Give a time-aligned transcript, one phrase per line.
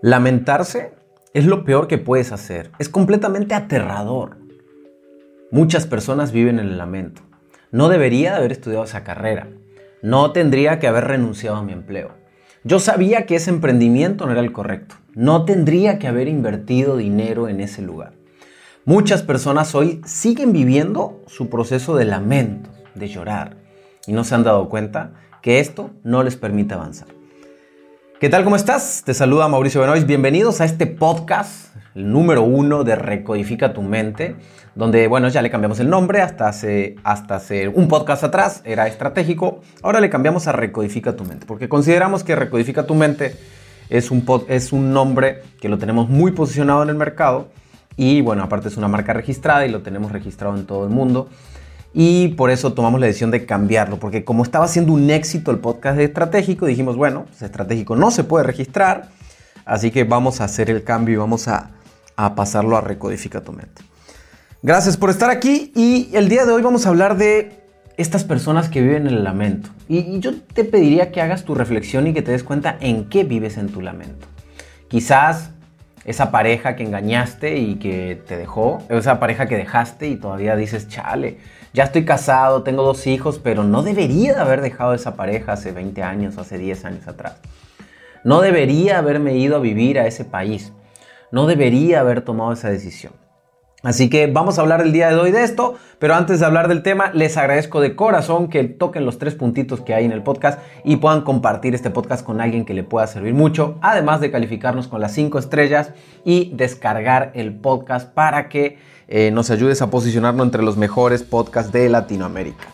[0.00, 0.92] Lamentarse
[1.34, 2.70] es lo peor que puedes hacer.
[2.78, 4.36] Es completamente aterrador.
[5.50, 7.22] Muchas personas viven en el lamento.
[7.72, 9.48] No debería de haber estudiado esa carrera.
[10.00, 12.12] No tendría que haber renunciado a mi empleo.
[12.62, 14.94] Yo sabía que ese emprendimiento no era el correcto.
[15.14, 18.12] No tendría que haber invertido dinero en ese lugar.
[18.84, 23.56] Muchas personas hoy siguen viviendo su proceso de lamento, de llorar,
[24.06, 27.17] y no se han dado cuenta que esto no les permite avanzar.
[28.20, 28.42] ¿Qué tal?
[28.42, 29.04] ¿Cómo estás?
[29.04, 30.04] Te saluda Mauricio Benoist.
[30.04, 34.34] Bienvenidos a este podcast, el número uno de Recodifica tu mente,
[34.74, 38.88] donde, bueno, ya le cambiamos el nombre hasta hace, hasta hace un podcast atrás, era
[38.88, 39.60] estratégico.
[39.84, 43.36] Ahora le cambiamos a Recodifica tu mente, porque consideramos que Recodifica tu mente
[43.88, 47.50] es un, es un nombre que lo tenemos muy posicionado en el mercado
[47.96, 51.28] y, bueno, aparte es una marca registrada y lo tenemos registrado en todo el mundo
[52.00, 55.58] y por eso tomamos la decisión de cambiarlo, porque como estaba siendo un éxito el
[55.58, 59.08] podcast de estratégico, dijimos, bueno, pues estratégico no se puede registrar,
[59.64, 61.72] así que vamos a hacer el cambio y vamos a,
[62.36, 63.82] pasarlo a Recodifica tu mente.
[64.62, 67.64] Gracias por estar aquí y el día de hoy vamos a hablar de
[67.96, 69.70] estas personas que viven en el lamento.
[69.88, 73.08] Y, y yo te pediría que hagas tu reflexión y que te des cuenta en
[73.08, 74.28] qué vives en tu lamento.
[74.86, 75.50] Quizás
[76.04, 80.86] esa pareja que engañaste y que te dejó, esa pareja que dejaste y todavía dices,
[80.86, 81.38] chale,
[81.78, 85.70] ya estoy casado, tengo dos hijos, pero no debería de haber dejado esa pareja hace
[85.70, 87.36] 20 años, hace 10 años atrás.
[88.24, 90.72] No debería haberme ido a vivir a ese país.
[91.30, 93.12] No debería haber tomado esa decisión.
[93.84, 96.66] Así que vamos a hablar el día de hoy de esto, pero antes de hablar
[96.66, 100.24] del tema, les agradezco de corazón que toquen los tres puntitos que hay en el
[100.24, 104.32] podcast y puedan compartir este podcast con alguien que le pueda servir mucho, además de
[104.32, 105.92] calificarnos con las cinco estrellas
[106.24, 111.70] y descargar el podcast para que eh, nos ayudes a posicionarnos entre los mejores podcasts
[111.70, 112.66] de Latinoamérica.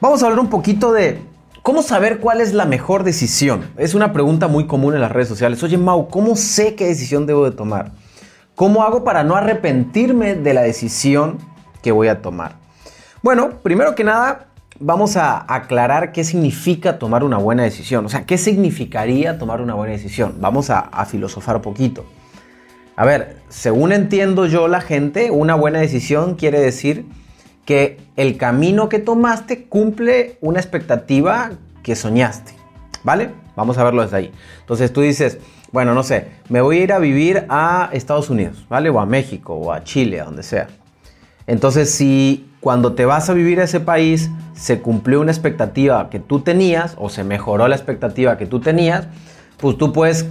[0.00, 1.18] Vamos a hablar un poquito de
[1.60, 3.70] cómo saber cuál es la mejor decisión.
[3.76, 5.62] Es una pregunta muy común en las redes sociales.
[5.62, 7.92] Oye, Mau, ¿cómo sé qué decisión debo de tomar?
[8.54, 11.38] ¿Cómo hago para no arrepentirme de la decisión
[11.82, 12.56] que voy a tomar?
[13.22, 14.48] Bueno, primero que nada,
[14.78, 18.04] vamos a aclarar qué significa tomar una buena decisión.
[18.04, 20.36] O sea, ¿qué significaría tomar una buena decisión?
[20.40, 22.04] Vamos a, a filosofar un poquito.
[22.94, 27.06] A ver, según entiendo yo la gente, una buena decisión quiere decir
[27.64, 31.52] que el camino que tomaste cumple una expectativa
[31.82, 32.61] que soñaste.
[33.04, 33.30] ¿Vale?
[33.56, 34.32] Vamos a verlo desde ahí.
[34.60, 35.38] Entonces tú dices,
[35.72, 38.90] bueno, no sé, me voy a ir a vivir a Estados Unidos, ¿vale?
[38.90, 40.68] O a México, o a Chile, a donde sea.
[41.46, 46.20] Entonces, si cuando te vas a vivir a ese país se cumplió una expectativa que
[46.20, 49.08] tú tenías, o se mejoró la expectativa que tú tenías,
[49.56, 50.26] pues tú puedes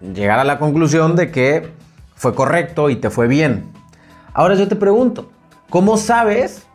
[0.00, 1.70] llegar a la conclusión de que
[2.14, 3.72] fue correcto y te fue bien.
[4.34, 5.30] Ahora yo te pregunto,
[5.70, 6.66] ¿cómo sabes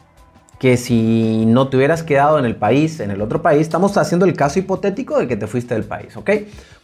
[0.61, 4.27] que si no te hubieras quedado en el país, en el otro país, estamos haciendo
[4.27, 6.29] el caso hipotético de que te fuiste del país, ¿ok?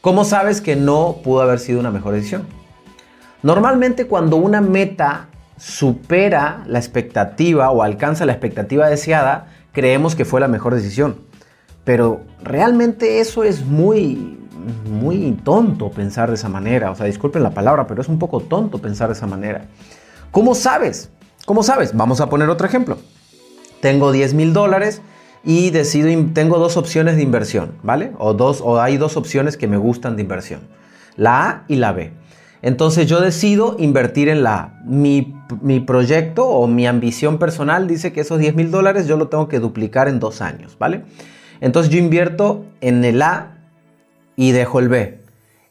[0.02, 2.48] ¿Cómo sabes que no pudo haber sido una mejor decisión?
[3.44, 5.28] Normalmente cuando una meta
[5.60, 11.18] supera la expectativa o alcanza la expectativa deseada, creemos que fue la mejor decisión.
[11.84, 14.40] Pero realmente eso es muy,
[14.90, 16.90] muy tonto pensar de esa manera.
[16.90, 19.66] O sea, disculpen la palabra, pero es un poco tonto pensar de esa manera.
[20.32, 21.12] ¿Cómo sabes?
[21.46, 21.96] ¿Cómo sabes?
[21.96, 22.98] Vamos a poner otro ejemplo
[23.82, 25.02] tengo 10 mil dólares
[25.44, 28.12] y decido, tengo dos opciones de inversión, ¿vale?
[28.18, 30.62] O, dos, o hay dos opciones que me gustan de inversión,
[31.16, 32.12] la A y la B.
[32.62, 34.82] Entonces yo decido invertir en la A.
[34.84, 39.28] Mi, mi proyecto o mi ambición personal dice que esos 10 mil dólares yo lo
[39.28, 41.04] tengo que duplicar en dos años, ¿vale?
[41.62, 43.58] Entonces yo invierto en el A
[44.36, 45.20] y dejo el B.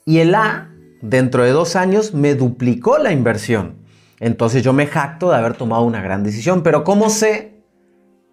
[0.05, 0.71] Y el A,
[1.03, 3.75] dentro de dos años, me duplicó la inversión.
[4.21, 6.63] Entonces yo me jacto de haber tomado una gran decisión.
[6.63, 7.56] Pero ¿cómo sé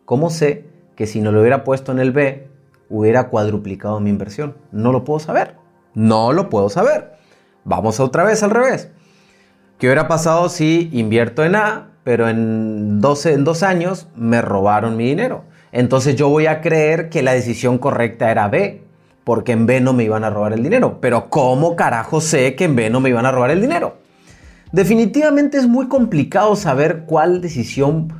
[0.05, 0.65] ¿Cómo sé
[0.95, 2.49] que si no lo hubiera puesto en el B,
[2.89, 4.57] hubiera cuadruplicado mi inversión?
[4.71, 5.55] No lo puedo saber.
[5.93, 7.13] No lo puedo saber.
[7.63, 8.89] Vamos otra vez al revés.
[9.77, 14.97] ¿Qué hubiera pasado si invierto en A, pero en, 12, en dos años me robaron
[14.97, 15.45] mi dinero?
[15.71, 18.83] Entonces yo voy a creer que la decisión correcta era B,
[19.23, 20.99] porque en B no me iban a robar el dinero.
[20.99, 23.95] Pero ¿cómo carajo sé que en B no me iban a robar el dinero?
[24.73, 28.11] Definitivamente es muy complicado saber cuál decisión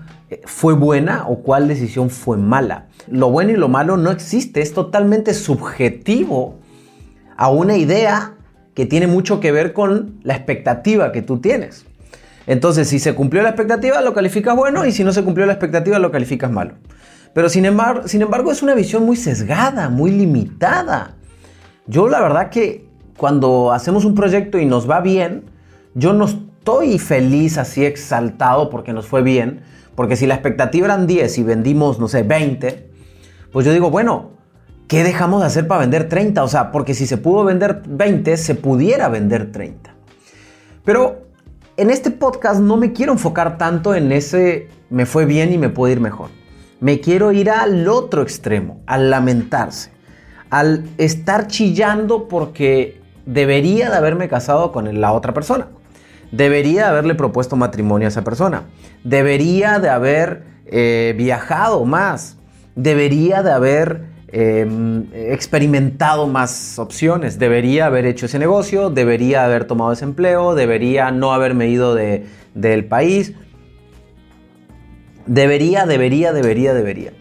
[0.46, 2.88] fue buena o cuál decisión fue mala.
[3.08, 6.60] Lo bueno y lo malo no existe, es totalmente subjetivo
[7.38, 8.36] a una idea
[8.74, 11.86] que tiene mucho que ver con la expectativa que tú tienes.
[12.48, 15.54] Entonces, si se cumplió la expectativa, lo calificas bueno y si no se cumplió la
[15.54, 16.74] expectativa, lo calificas malo.
[17.34, 21.16] Pero sin embargo, sin embargo es una visión muy sesgada, muy limitada.
[21.88, 22.86] Yo la verdad que
[23.18, 25.46] cuando hacemos un proyecto y nos va bien,
[25.96, 29.62] yo no estoy feliz así exaltado porque nos fue bien,
[29.96, 32.90] porque si la expectativa eran 10 y vendimos, no sé, 20,
[33.52, 34.32] pues yo digo, bueno,
[34.88, 36.44] ¿qué dejamos de hacer para vender 30?
[36.44, 39.94] O sea, porque si se pudo vender 20, se pudiera vender 30.
[40.84, 41.28] Pero
[41.78, 45.70] en este podcast no me quiero enfocar tanto en ese me fue bien y me
[45.70, 46.30] puede ir mejor.
[46.80, 49.92] Me quiero ir al otro extremo, al lamentarse,
[50.50, 55.70] al estar chillando porque debería de haberme casado con la otra persona.
[56.34, 58.64] Debería de haberle propuesto matrimonio a esa persona.
[59.06, 62.38] Debería de haber eh, viajado más.
[62.76, 67.38] Debería de haber Em, experimentado más opciones.
[67.38, 72.86] Debería haber hecho ese negocio, debería haber tomado ese empleo, debería no haberme ido del
[72.86, 73.34] país.
[75.28, 77.14] Debería, debería, debería, debería.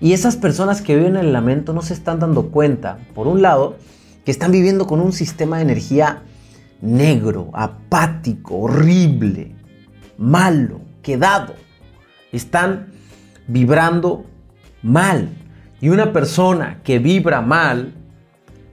[0.00, 3.40] Y esas personas que viven en el lamento no se están dando cuenta, por un
[3.40, 3.76] lado,
[4.24, 6.22] que están viviendo con un sistema de energía
[6.80, 9.54] negro, apático, horrible,
[10.16, 11.54] malo, quedado.
[12.32, 12.92] Están
[13.46, 14.26] vibrando
[14.82, 15.30] mal.
[15.80, 17.94] Y una persona que vibra mal,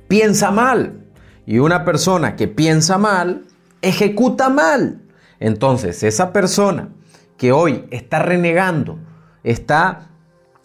[0.08, 1.06] piensa mal.
[1.46, 3.46] Y una persona que piensa mal,
[3.82, 5.02] ejecuta mal.
[5.40, 6.90] Entonces, esa persona
[7.38, 8.98] que hoy está renegando,
[9.44, 10.10] está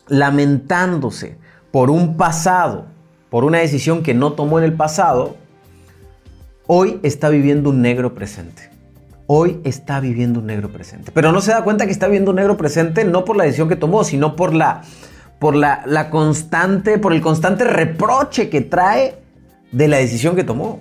[0.08, 1.38] lamentándose
[1.70, 2.86] por un pasado,
[3.28, 5.36] por una decisión que no tomó en el pasado,
[6.72, 8.70] hoy está viviendo un negro presente.
[9.26, 11.10] Hoy está viviendo un negro presente.
[11.10, 13.68] Pero no se da cuenta que está viviendo un negro presente no por la decisión
[13.68, 14.82] que tomó, sino por la
[15.40, 19.18] por la, constante, por el constante reproche que trae
[19.72, 20.78] de la decisión que tomó.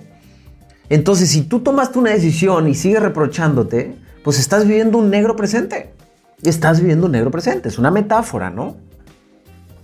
[0.90, 5.92] Entonces, si tú tomaste una decisión y sigues reprochándote, pues estás viviendo un negro presente.
[6.44, 7.68] Estás viviendo un negro presente.
[7.68, 8.76] Es una metáfora, ¿no?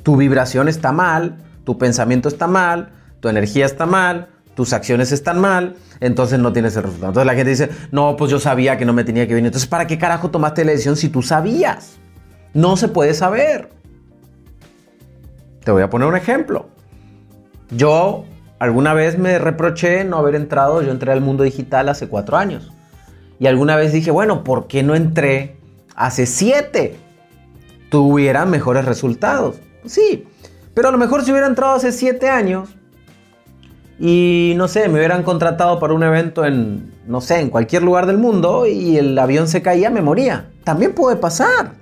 [0.05, 5.39] Tu vibración está mal, tu pensamiento está mal, tu energía está mal, tus acciones están
[5.39, 7.11] mal, entonces no tienes el resultado.
[7.11, 9.49] Entonces la gente dice, no, pues yo sabía que no me tenía que venir.
[9.49, 11.99] Entonces, ¿para qué carajo tomaste la decisión si tú sabías?
[12.55, 13.69] No se puede saber.
[15.63, 16.71] Te voy a poner un ejemplo.
[17.71, 18.25] Yo
[18.59, 22.73] alguna vez me reproché no haber entrado, yo entré al mundo digital hace cuatro años.
[23.39, 25.59] Y alguna vez dije, bueno, ¿por qué no entré
[25.95, 26.97] hace siete?
[27.91, 29.57] Tuviera mejores resultados.
[29.85, 30.27] Sí,
[30.73, 32.71] pero a lo mejor si hubiera entrado hace siete años
[33.99, 38.07] y no sé, me hubieran contratado para un evento en, no sé, en cualquier lugar
[38.07, 40.51] del mundo y el avión se caía, me moría.
[40.65, 41.73] También puede pasar.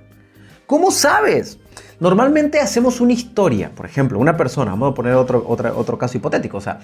[0.65, 1.59] ¿Cómo sabes?
[1.99, 6.57] Normalmente hacemos una historia, por ejemplo, una persona, vamos a poner otro, otro caso hipotético,
[6.57, 6.79] o sea,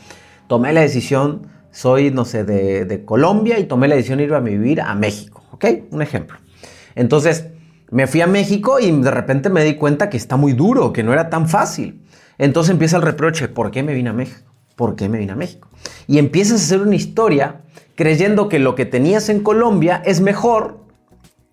[0.48, 4.40] tomé la decisión, soy, no sé, de, Colombia y tomé la decisión de ir a
[4.40, 5.66] vivir a México, ¿ok?
[5.92, 6.38] Un ejemplo.
[6.96, 7.48] Entonces,
[7.90, 11.04] me fui a México y de repente me di cuenta que está muy duro, que
[11.04, 12.02] no era tan fácil.
[12.38, 14.51] Entonces empieza el reproche, ¿por qué me vine a México?
[14.82, 15.68] ¿Por qué me vine a México?
[16.08, 17.62] Y empiezas a hacer una historia
[17.94, 20.80] creyendo que lo que tenías en Colombia es mejor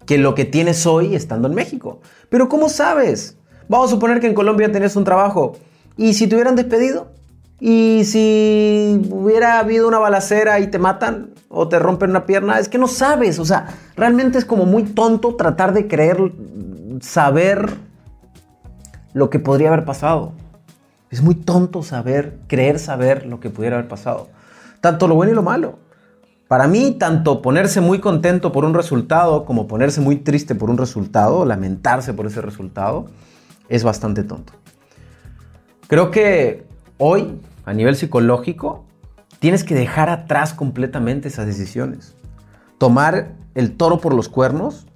[0.07, 2.01] que lo que tienes hoy estando en México.
[2.31, 3.37] Pero ¿cómo sabes?
[3.69, 5.59] Vamos a suponer que en Colombia tenés un trabajo
[5.99, 7.09] y si te hubieran despedido
[7.61, 12.71] y si hubiera habido una balacera y te matan o te rompen una pierna, es
[12.71, 16.33] que no sabes, o sea, realmente es como muy tonto tratar de creer,
[17.01, 17.75] saber
[19.13, 20.33] lo que podría haber pasado.
[21.11, 24.29] Es muy tonto saber, creer saber lo que pudiera haber pasado.
[24.81, 25.79] Tanto lo bueno y lo malo.
[26.49, 30.79] Para mí, tanto ponerse muy contento por un resultado como ponerse muy triste por un
[30.79, 33.07] resultado, lamentarse por ese resultado,
[33.69, 34.55] es bastante tonto.
[35.89, 36.67] Creo que
[36.97, 38.85] hoy, a nivel psicológico,
[39.41, 42.15] tienes que dejar atrás completamente esas decisiones.
[42.79, 44.87] Tomar el toro por los cuernos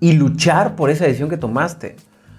[0.00, 1.96] y luchar por esa decisión que tomaste.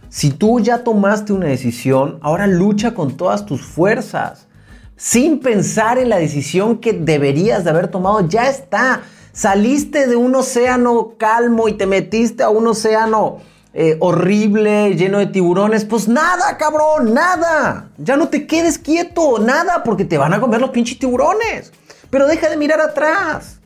[0.10, 4.48] Si tú ya tomaste una decisión, ahora lucha con todas tus fuerzas.
[4.96, 9.01] Sin pensar en la decisión que deberías de haber tomado, ya está.
[9.32, 13.38] Saliste de un océano calmo y te metiste a un océano
[13.72, 17.92] eh, horrible, lleno de tiburones, pues nada, cabrón, nada.
[18.00, 21.72] Ya no te quedes quieto, nada, porque te van a comer los pinches tiburones.
[22.10, 23.60] Pero deja de mirar atrás.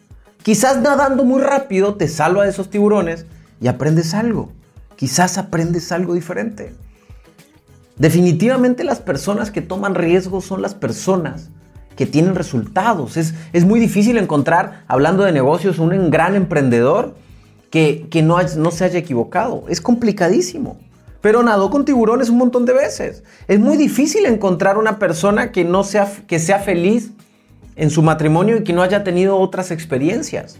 [0.44, 3.26] Quizás nadando muy rápido te salva de esos tiburones
[3.62, 4.52] y aprendes algo.
[5.04, 6.74] Quizás aprendes algo diferente.
[7.98, 11.50] Definitivamente las personas que toman riesgos son las personas
[11.98, 13.18] que tienen resultados.
[13.18, 17.16] Es, es muy difícil encontrar, hablando de negocios, un gran emprendedor
[17.70, 19.66] que, no, no se haya equivocado.
[19.68, 20.78] Es complicadísimo.
[21.20, 23.26] Pero nadó con tiburones un montón de veces.
[23.50, 27.12] Es muy difícil encontrar una persona que, no sea, que sea feliz
[27.76, 30.60] en su matrimonio y que no haya tenido otras experiencias.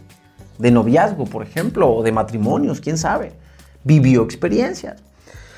[0.58, 3.42] De noviazgo, por ejemplo, o de matrimonios, quién sabe.
[3.84, 5.02] Vivió experiencias.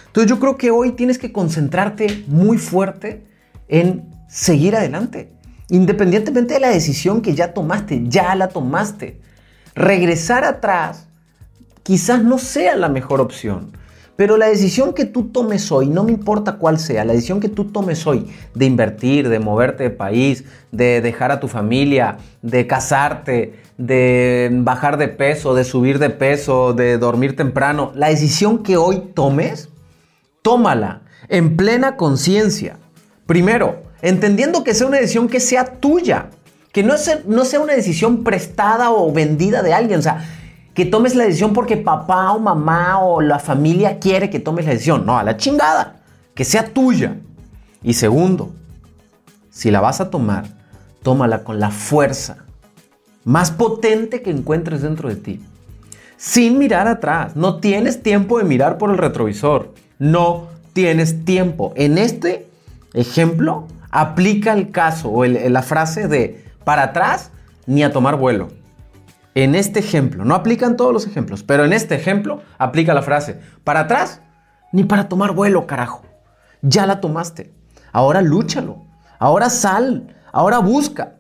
[0.07, 3.25] Entonces yo creo que hoy tienes que concentrarte muy fuerte
[3.69, 5.31] en seguir adelante.
[5.69, 9.21] Independientemente de la decisión que ya tomaste, ya la tomaste.
[9.75, 11.09] Regresar atrás
[11.83, 13.73] quizás no sea la mejor opción.
[14.17, 17.51] Pero la decisión que tú tomes hoy, no me importa cuál sea, la decisión que
[17.51, 22.67] tú tomes hoy de invertir, de moverte de país, de dejar a tu familia, de
[22.67, 28.77] casarte, de bajar de peso, de subir de peso, de dormir temprano, la decisión que
[28.77, 29.69] hoy tomes,
[30.43, 32.79] tómala en plena conciencia.
[33.27, 36.31] Primero, entendiendo que sea una decisión que sea tuya,
[36.73, 39.99] que no sea, no sea una decisión prestada o vendida de alguien.
[39.99, 40.25] O sea,
[40.75, 44.73] que tomes la decisión porque papá o mamá o la familia quiere que tomes la
[44.73, 45.05] decisión.
[45.05, 45.97] No, a la chingada.
[46.35, 47.17] Que sea tuya.
[47.83, 48.53] Y segundo,
[49.51, 50.45] si la vas a tomar,
[51.03, 52.46] tómala con la fuerza
[53.27, 55.45] más potente que encuentres dentro de ti.
[56.17, 57.35] Sin mirar atrás.
[57.35, 59.75] No tienes tiempo de mirar por el retrovisor.
[59.99, 61.73] No tienes tiempo.
[61.75, 62.47] En este
[62.95, 67.33] ejemplo, aplica el caso o la frase de para atrás
[67.67, 68.49] ni a tomar vuelo.
[69.35, 73.41] En este ejemplo, no aplican todos los ejemplos, pero en este ejemplo aplica la frase,
[73.65, 74.23] para atrás,
[74.73, 76.03] ni para tomar vuelo, carajo.
[76.63, 77.53] Ya la tomaste.
[77.93, 78.85] Ahora lúchalo.
[79.19, 80.15] Ahora sal.
[80.33, 81.16] Ahora busca.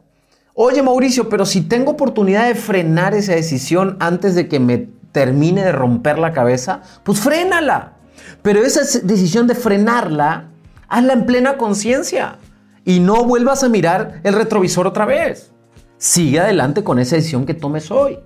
[0.58, 5.62] Oye, Mauricio, pero si tengo oportunidad de frenar esa decisión antes de que me termine
[5.62, 7.98] de romper la cabeza, pues frénala.
[8.40, 10.48] Pero esa decisión de frenarla,
[10.88, 12.38] hazla en plena conciencia
[12.86, 15.52] y no vuelvas a mirar el retrovisor otra vez.
[15.98, 18.18] Sigue adelante con esa decisión que tomes hoy.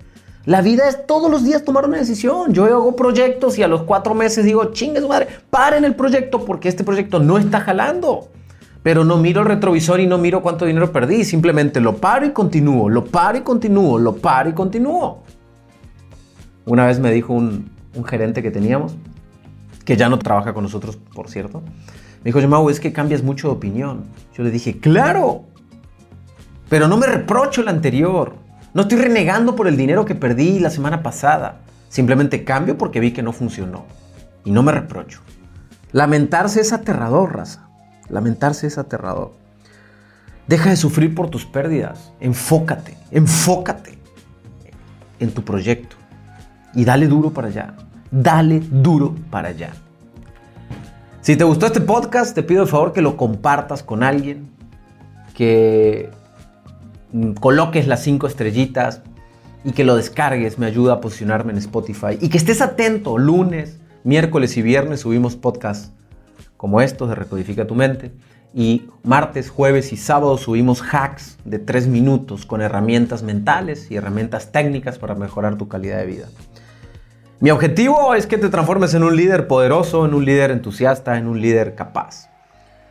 [0.45, 2.53] La vida es todos los días tomar una decisión.
[2.53, 6.45] Yo hago proyectos y a los cuatro meses digo, chingue su madre, paren el proyecto
[6.45, 8.29] porque este proyecto no está jalando.
[8.83, 11.25] Pero no miro el retrovisor y no miro cuánto dinero perdí.
[11.25, 15.23] Simplemente lo paro y continúo, lo paro y continúo, lo paro y continúo.
[16.65, 17.71] Una vez me dijo un,
[18.07, 18.95] gerente que teníamos,
[19.85, 23.49] que ya no trabaja con nosotros, por cierto, me dijo, Yamau, es que cambias mucho
[23.49, 24.05] de opinión.
[24.35, 25.45] Yo le dije, claro,
[26.69, 28.37] pero no me reprocho el anterior.
[28.73, 31.63] No estoy renegando por el dinero que perdí la semana pasada.
[31.89, 33.85] Simplemente cambio porque vi que no funcionó.
[34.45, 35.21] Y no me reprocho.
[35.93, 37.70] Lamentarse es aterrador, raza.
[38.11, 39.33] Lamentarse es aterrador.
[40.47, 42.13] Deja de sufrir por tus pérdidas.
[42.21, 43.99] Enfócate, enfócate
[45.21, 45.97] en tu proyecto.
[46.75, 47.75] Y dale duro para allá.
[48.11, 49.73] Dale duro para allá.
[51.21, 54.49] Si te gustó este podcast, te pido el favor que lo compartas con alguien,
[55.35, 56.11] que
[57.41, 59.03] coloques las cinco estrellitas
[59.63, 62.19] y que lo descargues, me ayuda a posicionarme en Spotify.
[62.21, 65.93] Y que estés atento, lunes, miércoles y viernes subimos podcasts
[66.61, 68.13] como estos de Recodifica tu mente.
[68.53, 74.53] Y martes, jueves y sábado subimos hacks de tres minutos con herramientas mentales y herramientas
[74.53, 76.27] técnicas para mejorar tu calidad de vida.
[77.41, 81.29] Mi objetivo es que te transformes en un líder poderoso, en un líder entusiasta, en
[81.29, 82.29] un líder capaz.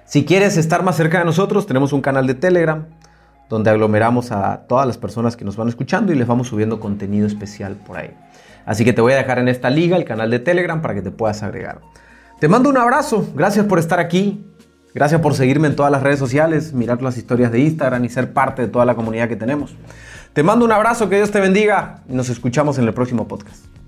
[0.03, 2.88] Si quieres estar más cerca de nosotros, tenemos un canal de Telegram
[3.49, 7.27] donde aglomeramos a todas las personas que nos van escuchando y les vamos subiendo contenido
[7.27, 8.17] especial por ahí.
[8.65, 11.03] Así que te voy a dejar en esta liga el canal de Telegram para que
[11.03, 11.81] te puedas agregar.
[12.39, 14.46] Te mando un abrazo, gracias por estar aquí,
[14.93, 18.31] gracias por seguirme en todas las redes sociales, mirar las historias de Instagram y ser
[18.31, 19.75] parte de toda la comunidad que tenemos.
[20.31, 23.78] Te mando un abrazo, que Dios te bendiga y nos escuchamos en el próximo podcast.